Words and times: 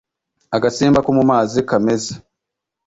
Agasimba 0.55 0.99
ko 1.05 1.09
mu 1.17 1.23
mazi 1.31 1.57
kameze 1.69 2.13